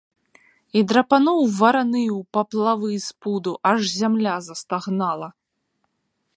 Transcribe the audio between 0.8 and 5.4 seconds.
драпануў вараны ў паплавы з пуду, аж зямля застагнала.